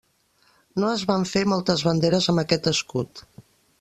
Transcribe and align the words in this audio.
No 0.83 0.87
es 0.93 1.03
van 1.11 1.27
fer 1.33 1.43
moltes 1.53 1.83
banderes 1.89 2.29
amb 2.33 2.43
aquest 2.45 2.71
escut. 2.73 3.23